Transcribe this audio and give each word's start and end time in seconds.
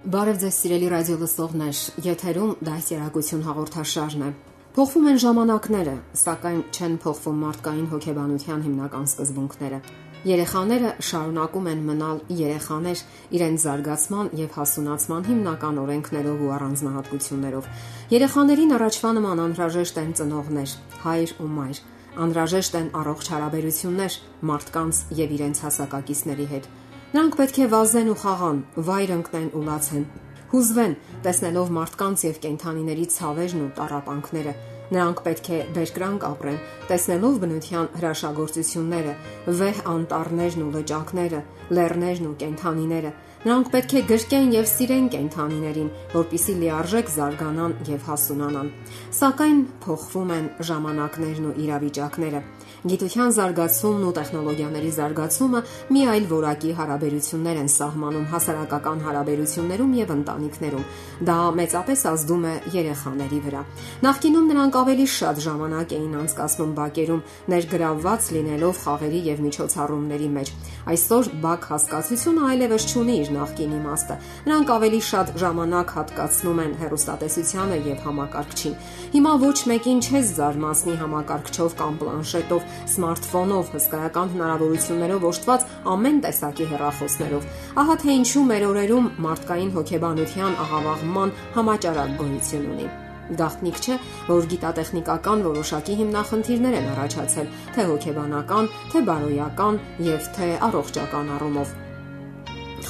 Բարև 0.00 0.38
ձեզ 0.40 0.58
սիրելի 0.62 0.86
ռադիո 0.88 1.14
լսողներ, 1.20 1.78
եթերում 2.06 2.52
դասերակցություն 2.64 3.42
հաղորդաշարն 3.44 4.22
է։ 4.24 4.30
Փոխվում 4.72 5.08
են 5.10 5.20
ժամանակները, 5.20 5.96
սակայն 6.20 6.62
չեն 6.72 6.94
փոխվում 7.04 7.42
մարդկային 7.44 7.90
հոգեբանության 7.90 8.64
հիմնական 8.64 9.10
սկզբունքները։ 9.10 9.82
Երեխաները 10.30 10.94
շարունակում 11.04 11.68
են 11.74 11.84
մնալ 11.90 12.24
երեխաներ 12.40 13.04
իրենց 13.36 13.68
զարգացման 13.68 14.32
եւ 14.40 14.56
հասունացման 14.56 15.28
հիմնական 15.28 15.84
օրենքներով 15.84 16.44
ու 16.48 16.52
առանձնահատկություններով։ 16.56 17.70
Երեխաներին 18.16 18.76
առաջվա 18.80 19.10
նման 19.20 19.44
անհրաժեշտ 19.44 20.00
են 20.00 20.12
ծնողներ, 20.16 20.76
հայր 21.04 21.30
ու 21.44 21.54
մայր։ 21.60 21.86
Անհրաժեշտ 22.24 22.76
են 22.80 22.92
առողջ 23.04 23.26
հարաբերություններ 23.36 24.20
մարդկանց 24.48 25.04
եւ 25.20 25.34
իրենց 25.36 25.60
հասակակիցների 25.68 26.46
հետ 26.56 26.64
Նրանք 27.10 27.36
պետք 27.40 27.56
է 27.58 27.64
վազեն 27.72 28.08
ու 28.12 28.18
խաղան, 28.22 28.58
վայր 28.86 29.12
ընկնեն 29.16 29.46
ու 29.58 29.60
լացեն։ 29.66 30.02
Հուզվեն, 30.50 30.92
տեսնելով 31.24 31.72
մարդկանց 31.74 32.22
եւ 32.26 32.36
կենթանիների 32.44 33.06
ցավերն 33.14 33.64
ու 33.64 33.70
տարապանքները։ 33.80 34.52
Նրանք 34.90 35.22
պետք 35.26 35.48
է 35.50 35.58
բերկրանք 35.74 36.26
ապրեն, 36.28 36.60
տեսնելով 36.90 37.34
բնության 37.42 37.90
հրաշագործությունները, 37.98 39.12
վեհ 39.58 39.82
անտառներն 39.90 40.64
ու 40.66 40.70
լճակները, 40.76 41.42
լեռներն 41.78 42.30
ու 42.30 42.38
կենթանիները։ 42.40 43.12
Նրանք 43.40 43.68
պետք 43.74 43.92
է 43.96 44.00
գրկեն 44.10 44.50
եւ 44.54 44.66
սիրեն 44.70 45.06
կենթանիներին, 45.14 45.92
որpիսի 46.14 46.54
լիարժեք 46.60 47.12
զարգանան 47.14 47.76
եւ 47.90 48.02
հասունանան։ 48.10 48.72
Սակայն 49.18 49.62
փոխվում 49.86 50.34
են 50.34 50.50
ժամանակներն 50.70 51.46
ու 51.50 51.54
իրավիճակները։ 51.64 52.42
Գիտության 52.80 53.32
զարգացումն 53.36 54.04
ու 54.08 54.10
տեխնոլոգիաների 54.16 54.90
զարգացումը 54.96 55.60
մի 55.92 56.04
այլ 56.08 56.26
որակի 56.30 56.70
հարաբերություններ 56.78 57.58
են 57.60 57.66
սահմանում 57.74 58.22
հասարակական 58.30 59.02
հարաբերություններում 59.04 59.90
եւ 59.98 60.12
ընտանիքներում։ 60.14 60.86
Դա 61.28 61.36
մեծապես 61.60 62.04
ազդում 62.10 62.46
է 62.48 62.54
երեխաների 62.72 63.40
վրա։ 63.44 63.60
Նախկինում 64.00 64.48
նրանք 64.48 64.78
ավելի 64.80 65.06
շատ 65.20 65.42
ժամանակ 65.44 65.92
էին 66.00 66.14
անցկасվում 66.24 66.72
բակերում, 66.80 67.20
ներգրավված 67.52 68.30
լինելով 68.40 68.80
խաղերի 68.80 69.20
եւ 69.28 69.44
միջոցառումների 69.44 70.30
մեջ։ 70.40 70.54
Այսօր 70.90 71.30
բակ 71.44 71.68
հասկացությունը 71.70 72.42
այլևս 72.48 72.88
չունի 72.90 73.14
իր 73.20 73.30
նախկին 73.36 73.76
իմաստը։ 73.76 74.16
Նրանք 74.48 74.72
ավելի 74.80 75.00
շատ 75.10 75.34
ժամանակ 75.44 75.94
հատկացնում 76.00 76.60
են 76.64 76.72
հեռուստատեսությանը 76.80 77.78
եւ 77.90 78.02
համակարգչին։ 78.08 78.74
Հիմա 79.10 79.32
ոչ 79.44 79.58
մեկին 79.70 80.00
չես 80.00 80.32
զարմացնի 80.40 80.94
համակարգչով 81.04 81.76
կամ 81.80 82.00
պլանշետով 82.00 82.69
սմարթֆոնով, 82.94 83.74
հսկայական 83.74 84.32
հնարավորություններով 84.36 85.28
օժտված 85.30 85.68
ամեն 85.94 86.18
տեսակի 86.26 86.70
հեռախոսներով։ 86.70 87.46
Ահա 87.84 87.98
թե 88.04 88.16
ինչու 88.20 88.46
մեր 88.50 88.66
օրերում 88.70 89.12
մարդկային 89.26 89.76
հոգեբանության 89.76 90.58
աղավաղման 90.64 91.36
համաճարակ 91.60 92.18
գոյություն 92.20 92.66
ունի։ 92.74 92.90
Գաղտնիք 93.38 93.76
չէ, 93.78 93.96
որ 94.26 94.48
գիտատեխնիկական 94.50 95.44
որոշակի 95.46 95.94
հիմնախնդիրներ 96.00 96.78
են 96.80 96.88
առաջացել, 96.94 97.52
թե 97.76 97.84
հոգեբանական, 97.90 98.72
թե 98.90 99.04
բարոյական 99.10 99.78
եւ 100.06 100.26
թե 100.34 100.48
առողջական 100.70 101.30
առումով։ 101.36 101.76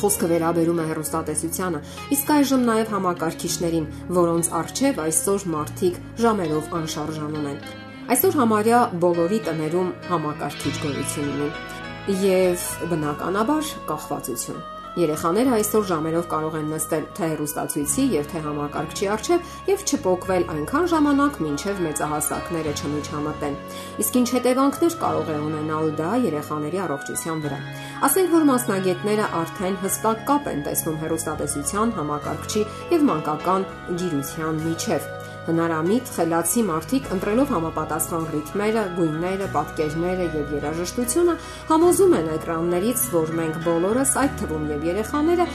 Խոսքը 0.01 0.31
վերաբերում 0.31 0.81
է 0.81 0.87
հեռուստատեսությանը, 0.91 1.83
իսկ 2.17 2.33
այժմ 2.37 2.65
նաև 2.71 2.95
համակարգիչներին, 2.95 3.91
որոնց 4.21 4.51
արժև 4.63 5.05
այսօր 5.05 5.47
մարդիկ 5.59 6.01
ժամերով 6.25 6.75
անշարժանում 6.81 7.53
են։ 7.53 7.63
Այսօր 8.11 8.37
համարյա 8.41 8.79
բոլորի 9.03 9.37
տներում 9.47 9.91
համակարգիչ 10.09 10.73
գոյություն 10.83 11.29
ունի 11.31 12.17
եւ 12.25 12.65
բնականաբար 12.91 13.69
կախվածություն։ 13.87 14.57
Երեխաները 14.99 15.53
այսօր 15.55 15.85
ժամերով 15.91 16.25
կարող 16.33 16.57
են 16.59 16.73
նստել 16.75 17.05
թե 17.15 17.29
հեռուստացույցի 17.31 18.07
եւ 18.17 18.27
թե 18.33 18.43
համակարգչի 18.49 19.09
առջև 19.15 19.53
եւ 19.71 19.85
չփոկվել 19.87 20.49
այնքան 20.57 20.91
ժամանակ, 20.91 21.39
մինչեւ 21.47 21.85
մեծահասակները 21.87 22.73
չմիջամտեն։ 22.81 23.59
Իսկ 24.03 24.19
ինչ 24.21 24.29
հետևանքներ 24.35 24.99
կարող 25.07 25.31
է 25.31 25.39
ունենալ 25.47 25.95
դա 26.03 26.11
երեխաների 26.27 26.83
առողջության 26.91 27.47
վրա։ 27.47 27.63
Ասենք 28.11 28.35
որ 28.35 28.51
մասնագետները 28.51 29.31
արդեն 29.45 29.81
հստակ 29.87 30.27
կապ 30.35 30.51
են 30.51 30.67
տեսնում 30.67 31.01
հեռուստատեսության, 31.07 31.97
համակարգչի 32.01 32.67
եւ 32.99 33.09
մանկական 33.15 33.71
գիրության 34.03 34.65
միջև 34.67 35.20
Հնարամիտ 35.49 36.11
խելացի 36.15 36.63
մարդիկ 36.69 37.07
ընտրելով 37.17 37.53
համապատասխան 37.55 38.27
ռիթմերը, 38.35 38.83
գույները, 38.99 39.47
պատկերները 39.55 40.27
եւ 40.37 40.53
երաժշտությունը 40.57 41.37
համոզում 41.71 42.17
են 42.21 42.29
էկրաններից, 42.37 43.05
որ 43.15 43.33
մենք 43.41 43.59
բոլորս, 43.65 44.13
այդ 44.21 44.37
թվում 44.43 44.69
եւ 44.75 44.85
երեխաները, 44.91 45.49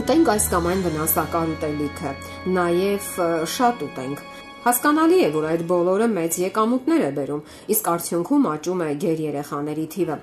ուտենք 0.00 0.30
այս 0.36 0.44
կամ 0.52 0.70
այն 0.70 0.84
վնասակար 0.86 1.54
ուտելիքը, 1.56 2.12
նաեւ 2.60 3.10
շատ 3.56 3.84
ուտենք 3.88 4.24
Հասկանալի 4.60 5.18
է, 5.24 5.28
որ 5.32 5.44
այդ 5.50 5.62
բոլորը 5.70 6.06
մեծ 6.12 6.34
եկամուտներ 6.42 7.02
է 7.06 7.08
բերում, 7.16 7.38
իսկ 7.72 7.86
արդյունքում 7.94 8.48
աճում 8.50 8.80
է 8.84 8.88
ģեր 9.00 9.20
երեխաների 9.24 9.86
թիվը։ 9.94 10.16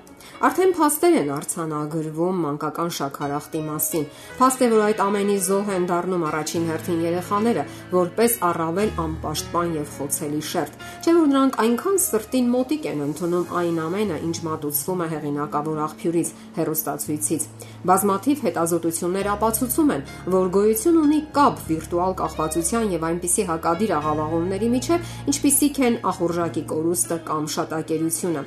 Արդեն 0.46 0.72
փաստեր 0.78 1.14
են 1.18 1.30
արցանագրվում 1.34 2.38
մանկական 2.44 2.92
շաքարախտի 2.98 3.62
մասին։ 3.66 4.04
Փաստ 4.38 4.62
է, 4.62 4.68
որ 4.70 4.82
այդ 4.86 5.02
ամենի 5.02 5.38
զոհ 5.48 5.72
են 5.74 5.88
դառնում 5.88 6.26
առաջին 6.28 6.68
հերթին 6.68 7.00
երեխաները, 7.08 7.64
որպես 7.98 8.36
առավել 8.48 8.92
անպաշտպան 9.08 9.74
եւ 9.78 9.88
խոցելի 9.98 10.42
շերտ։ 10.52 10.86
Չէ՞ 11.02 11.14
որ 11.18 11.28
նրանք 11.34 11.58
այնքան 11.64 11.98
սրտին 12.06 12.52
մոտիկ 12.54 12.88
են 12.92 13.02
ընդունում 13.08 13.52
այն 13.58 13.80
ամենը, 13.88 14.20
ինչ 14.28 14.36
մատուցվում 14.46 15.02
է 15.02 15.08
հեղինակավոր 15.18 15.82
աղբյուրից, 15.88 16.32
հերոստացույցից։ 16.58 17.48
Բազմաթիվ 17.88 18.46
հետազոտություններ 18.46 19.30
ապացուցում 19.34 19.92
են, 19.98 20.06
որ 20.38 20.48
գոյություն 20.58 21.02
ունի 21.02 21.20
կապ 21.38 21.60
վիրտուալ 21.68 22.16
կախվածության 22.22 22.88
եւ 22.98 23.06
այնպիսի 23.08 23.48
հակադիր 23.48 23.92
աղավաղ 23.98 24.27
խաղաղումների 24.28 24.68
միջև, 24.72 25.04
ինչպիսիք 25.30 25.78
են 25.88 25.94
ախորժակի 26.08 26.62
կորուստը 26.68 27.16
կամ 27.28 27.44
շատակերությունը։ 27.54 28.42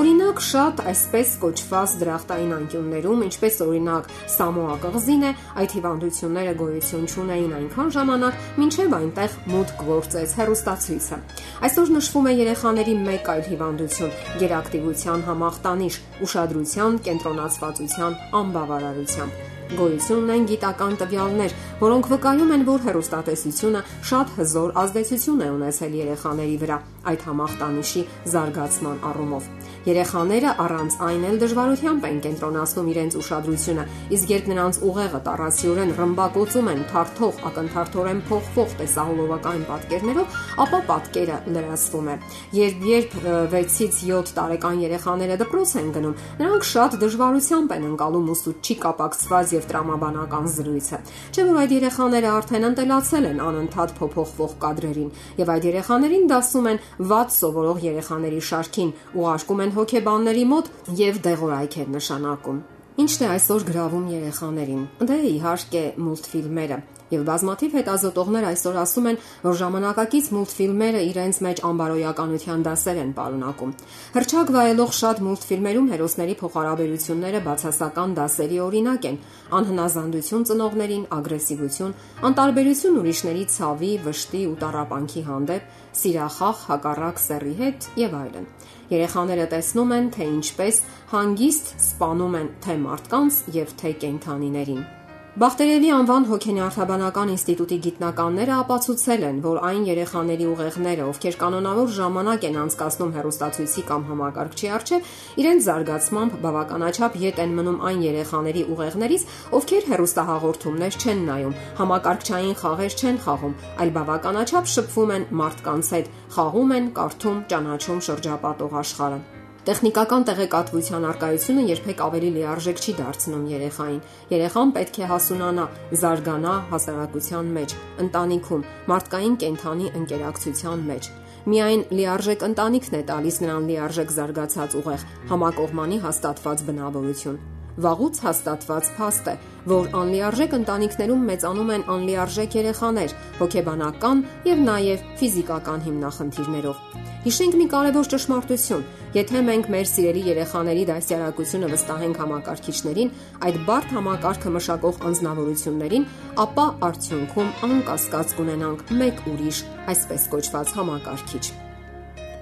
Օրինակ, 0.00 0.40
շատ 0.46 0.82
այսպես 0.92 1.32
կոչված 1.42 1.96
դրախտային 2.00 2.54
անկյուններում, 2.56 3.24
ինչպես 3.26 3.58
օրինակ 3.66 4.08
Սամոա 4.36 4.76
կղզին 4.84 5.26
է, 5.26 5.32
այդ 5.60 5.74
հիվանդությունները 5.76 6.54
գոյություն 6.60 7.08
չունեին 7.12 7.56
այնքան 7.60 7.92
ժամանակ, 7.96 8.40
մինչև 8.56 8.96
այնտեղ 9.00 9.36
մուտք 9.52 9.84
գործեց 9.90 10.36
հերոստացույցը։ 10.40 11.20
Այսօր 11.66 11.92
նշվում 11.96 12.30
է 12.30 12.32
երեխաների 12.36 12.96
մեկ 13.06 13.30
այլ 13.36 13.44
հիվանդություն՝ 13.50 14.16
գերակտիվության 14.44 15.26
համախտանիշ, 15.30 16.00
ուշադրության 16.26 17.02
կենտրոնացվածության 17.10 18.18
անբավարարությամբ 18.40 19.55
գոյություն 19.74 20.20
ունեն 20.22 20.44
գիտական 20.50 20.98
տվյալներ, 21.00 21.54
որոնք 21.82 22.10
վկայում 22.12 22.52
են, 22.56 22.66
որ 22.66 22.84
հերոստատեսությունը 22.86 23.80
շատ 24.10 24.34
հզոր 24.36 24.76
ազդեցություն 24.82 25.42
է 25.42 25.48
ունեցել 25.56 25.96
երեխաների 26.00 26.56
վրա 26.62 26.78
այդ 27.06 27.24
համախտանիշի 27.26 28.02
զարգացման 28.32 29.02
առումով։ 29.10 29.48
Երեխաները 29.86 30.52
առանց 30.64 30.94
այն 31.06 31.26
էլ 31.26 31.36
դժվարությամբ 31.42 32.06
են 32.06 32.16
կենտրոնացնում 32.24 32.88
իրենց 32.90 33.16
ուշադրությունը, 33.20 33.84
իսկ 34.16 34.32
երբ 34.34 34.48
նրանց 34.50 34.78
ուղեղը 34.86 35.20
տարածիորեն 35.26 35.92
ռմբակոծում 36.00 36.70
են 36.72 36.80
թարթող 36.90 37.44
ակնթարթորեն 37.50 38.22
փոխվող 38.26 38.74
տեսահոլովակային 38.80 39.66
պատկերներով, 39.70 40.40
ապա 40.66 40.80
պատկերը 40.90 41.38
լրացվում 41.54 42.10
է։ 42.10 42.16
Երբ 42.56 42.86
երբ 42.90 43.16
6-ից 43.54 44.00
7 44.10 44.34
տարեկան 44.40 44.82
երեխաները 44.86 45.38
դպրոց 45.46 45.76
են 45.78 45.92
գնում, 45.94 46.18
նրանք 46.42 46.66
շատ 46.66 46.98
դժվարությամբ 47.06 47.76
են 47.76 47.86
ընկալում 47.92 48.30
ուսուցչի 48.34 48.76
կապակցված 48.82 49.55
եւ 49.56 49.66
տրամաբանական 49.70 50.48
զրույցը։ 50.56 51.00
Չէ՞ 51.32 51.46
որ 51.50 51.60
այդ 51.62 51.74
երեխաները 51.76 52.30
արդեն 52.36 52.68
ընտելացել 52.70 53.28
են 53.30 53.42
անընդհատ 53.46 53.94
փոփոխվող 54.00 54.54
կադրերին 54.66 55.10
եւ 55.40 55.52
այդ 55.56 55.68
երեխաներին 55.70 56.30
դասում 56.32 56.70
են 56.72 56.82
վատ 57.12 57.36
սովորող 57.36 57.82
երեխաների 57.86 58.40
շարքին, 58.50 58.94
ուղարկում 59.16 59.62
են 59.66 59.76
հոգեբանների 59.76 60.44
մոտ 60.56 60.72
եւ 61.06 61.22
դեղորայք 61.26 61.78
են 61.86 61.94
նշանակում։ 61.96 62.60
Ինչն 62.96 63.24
է 63.26 63.32
այսօր 63.36 63.64
գրավում 63.70 64.04
երեխաներին։ 64.16 64.84
Դե 65.04 65.16
իհարկե 65.36 65.82
մուլտֆիլմերը։ 66.00 66.78
Եվ 67.06 67.22
բազմաթիվ 67.22 67.74
հետազոտողներ 67.78 68.44
այսօր 68.50 68.76
ասում 68.82 69.04
են, 69.06 69.18
որ 69.46 69.56
ժամանակակից 69.60 70.30
մուլտֆիլմերը 70.34 71.02
իրենց 71.06 71.36
մեջ 71.46 71.60
անբարոյականության 71.68 72.64
դասեր 72.66 72.98
են 73.02 73.12
պարունակում։ 73.18 73.74
Հրճակ 74.16 74.50
վայելող 74.56 74.90
շատ 74.96 75.22
մուլտֆիլմերում 75.26 75.90
հերոսների 75.92 76.34
փոխհարաբերությունները 76.40 77.42
բացասական 77.46 78.16
դասերի 78.18 78.58
օրինակ 78.66 79.06
են՝ 79.06 79.20
անհնազանդություն 79.60 80.46
ծնողներին, 80.50 81.06
ագրեսիվություն, 81.14 81.96
անտարբերություն 82.26 82.98
ուրիշների 83.06 83.44
ցավի, 83.54 83.92
վշտի 84.02 84.42
ու 84.50 84.58
տառապանքի 84.66 85.22
հանդեպ, 85.30 85.70
սիրախախ 86.02 86.66
հակառակ 86.74 87.22
սեռի 87.22 87.54
հետ 87.62 87.88
եւ 88.02 88.18
այլն։ 88.26 88.50
Երեխաները 88.86 89.46
տեսնում 89.54 89.96
են, 89.96 90.12
թե 90.16 90.28
ինչպես 90.34 90.82
հանգիստ 91.14 91.72
սպանում 91.86 92.38
են 92.42 92.52
թե 92.66 92.78
մարդկանց 92.86 93.42
եւ 93.62 93.74
թե 93.80 93.96
կենդանիներին։ 94.06 94.95
Բախտերևի 95.36 95.90
անվան 95.92 96.26
հոգենյարդաբանական 96.30 97.30
ինստիտուտի 97.34 97.76
գիտնականները 97.86 98.52
ապացուցել 98.54 99.26
են, 99.28 99.42
որ 99.44 99.58
այն 99.68 99.82
երեխաների 99.84 100.46
ուղեղները, 100.48 101.08
ովքեր 101.12 101.36
կանոնավոր 101.42 101.92
ժամանակ 101.98 102.46
են 102.48 102.56
անցկացնում 102.62 103.12
հեռուստացույցի 103.18 103.84
կամ 103.90 104.06
համակարգչի 104.08 104.72
առջև, 104.78 105.12
իրենց 105.44 105.68
զարգացմամբ 105.68 106.40
բավականաչափ 106.46 107.20
յետ 107.20 107.44
են 107.44 107.54
մնում 107.60 107.78
այն 107.92 108.00
երեխաների 108.08 108.64
ուղեղներից, 108.72 109.28
ովքեր 109.60 109.88
հեռուստահաղորդումներ 109.92 111.00
չեն 111.04 111.24
նայում, 111.28 111.56
համակարգչային 111.84 112.60
խաղեր 112.64 112.96
չեն 112.96 113.24
խաղում, 113.28 113.56
այլ 113.76 113.96
բավականաչափ 114.00 114.72
շփվում 114.72 115.16
են 115.20 115.30
մարդկանց 115.44 115.96
հետ, 116.00 116.12
խաղում 116.40 116.76
են, 116.80 116.92
կարդում, 116.96 117.40
ճանաչում 117.52 118.06
շրջապատող 118.08 118.80
աշխարհը։ 118.86 119.35
Տեխնիկական 119.66 120.24
տեղեկատվության 120.28 121.04
արկայությունը 121.08 121.62
երբեք 121.66 122.02
ավելի 122.04 122.28
լիարժեք 122.36 122.82
չի 122.82 122.92
դարձնում 123.00 123.48
երեխային։ 123.50 123.96
Երեխան 124.30 124.72
պետք 124.76 125.00
է 125.00 125.08
հասունանա, 125.10 125.64
զարգանա 126.02 126.52
հասարակության 126.70 127.50
մեջ, 127.56 127.74
ընտանիքում, 128.06 128.62
մարդկային 128.92 129.34
կենթանի 129.42 129.90
ընկերակցության 130.02 130.86
մեջ։ 130.92 131.10
Միայն 131.50 131.84
լիարժեք 131.98 132.46
ընտանիքն 132.52 132.96
է 133.00 133.02
տալիս 133.10 133.42
նրան 133.42 133.68
լիարժեք 133.72 134.16
զարգացած 134.20 134.80
ուղեղ, 134.84 135.04
համակողմանի 135.34 136.00
հաստատված 136.06 136.66
բնավորություն 136.70 137.55
վաղուց 137.84 138.20
հաստատված 138.26 138.90
փաստ 138.96 139.30
է, 139.32 139.34
որ 139.70 139.88
անլիարժեք 140.00 140.54
ընտանիքներում 140.60 141.24
մեծանում 141.30 141.72
են 141.76 141.84
անլիարժեք 141.96 142.56
երեխաներ, 142.60 143.16
հոգեբանական 143.40 144.22
եւ 144.46 144.62
նաեւ 144.70 145.04
ֆիզիկական 145.20 145.84
հիմնախնդիրներով։ 145.86 146.84
Հիշենք 147.26 147.54
մի 147.58 147.64
կարևոր 147.72 148.08
ճշմարտություն. 148.12 148.82
Եթե 149.16 149.40
մենք 149.46 149.68
մեր 149.74 149.88
սիրելի 149.90 150.22
երեխաների 150.30 150.84
դասյարակությունը 150.90 151.70
վստահենք 151.72 152.20
համակարգիչներին, 152.22 153.12
այդ 153.48 153.58
բարդ 153.66 153.94
համակարգը 153.96 154.54
մշակող 154.56 155.02
անznավորություններին, 155.10 156.08
ապա 156.46 156.66
արդյունքում 156.86 157.52
անկասկած 157.66 158.38
կունենանք 158.38 158.88
մեկ 159.02 159.22
ուրիշ, 159.34 159.62
այսպես 159.90 160.30
կոչված 160.36 160.74
համակարգիչ։ 160.78 161.44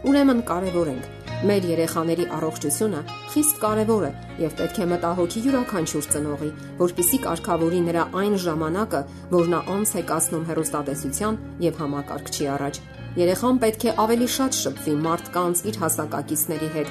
Ուրեմն 0.04 0.44
կարևորենք 0.52 1.23
Մեր 1.44 1.64
երեխաների 1.68 2.24
առողջությունը 2.32 3.00
խիստ 3.34 3.58
կարևոր 3.60 4.04
է 4.06 4.12
եւ 4.40 4.54
պետք 4.60 4.78
է 4.80 4.86
մտահոգի 4.92 5.42
յուրաքանչյուր 5.44 6.06
ծնողի, 6.14 6.48
որpիսի 6.78 7.18
կարգավորի 7.26 7.80
նրա 7.90 8.04
այն 8.20 8.36
ժամանակը, 8.44 9.00
որ 9.34 9.50
նա 9.52 9.60
անց 9.74 9.92
է 10.00 10.04
կասնում 10.08 10.46
հերոստատեսության 10.48 11.40
եւ 11.66 11.82
համակարգչի 11.84 12.48
առաջ։ 12.54 12.80
Երեխան 13.14 13.58
պետք 13.62 13.84
է 13.86 13.92
ավելի 14.02 14.26
շատ 14.34 14.56
շփվի 14.58 14.92
մարդկանց 15.04 15.60
իր 15.70 15.76
հասակակիցների 15.84 16.70
հետ, 16.74 16.88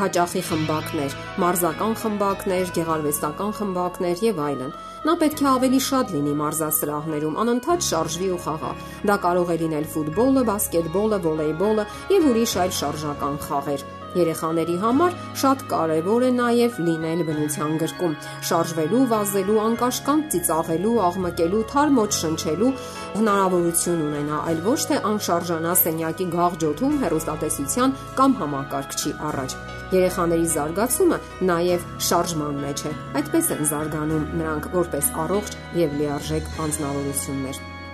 հաճախի 0.00 0.42
խմբակներ, 0.48 1.16
մարզական 1.42 1.92
խմբակներ, 2.00 2.72
գեղարվեստական 2.78 3.52
խմբակներ 3.60 4.24
եւ 4.24 4.40
այլն։ 4.46 4.72
Նա 5.04 5.14
պետք 5.20 5.44
է 5.44 5.48
ավելի 5.52 5.80
շատ 5.90 6.16
լինի 6.16 6.34
մարզասրահներում, 6.40 7.38
անընդհատ 7.44 7.86
շարժվի 7.90 8.34
ու 8.34 8.42
խաղա։ 8.48 8.74
Դա 9.12 9.16
կարող 9.28 9.54
է 9.54 9.60
լինել 9.66 9.88
ֆուտբոլը, 9.94 10.44
բասկետբոլը, 10.50 11.22
վոլեյբոլը 11.28 11.88
եւ 12.16 12.30
ուրիշ 12.32 12.60
այլ 12.64 12.76
շարժական 12.80 13.42
խաղեր։ 13.46 13.90
Երեխաների 14.18 14.76
համար 14.82 15.16
շատ 15.38 15.60
կարևոր 15.70 16.24
է 16.26 16.30
նաև 16.34 16.78
լինել 16.86 17.20
բնության 17.28 17.76
գրկում, 17.82 18.16
շարժվելու, 18.50 19.02
վազելու, 19.12 19.58
անկաշկանդ 19.64 20.28
ծիծաղելու, 20.34 20.94
աղմկելու, 21.06 21.62
թարմոց 21.70 22.18
շնչելու 22.24 22.72
հնարավորություն 23.20 24.04
ունենա, 24.10 24.40
այլ 24.50 24.62
ոչ 24.66 24.80
թե 24.90 25.00
անշարժանա 25.10 25.74
սենյակի 25.84 26.26
գաղջոթում 26.34 27.00
հերոստատեսության 27.04 27.96
կամ 28.18 28.38
համակարգչի 28.42 29.16
առաջ։ 29.30 29.58
Երեխաների 29.90 30.46
զարգացումը 30.54 31.18
նաև 31.50 31.88
շարժման 32.10 32.62
մեջ 32.66 32.86
է։ 32.86 32.94
Այդպես 33.20 33.50
են 33.56 33.66
զարգանում 33.72 34.30
նրանք 34.38 34.70
որպես 34.76 35.12
առողջ 35.26 35.60
եւ 35.82 36.00
լիարժեք 36.02 36.56
անznավորություններ։ 36.66 37.62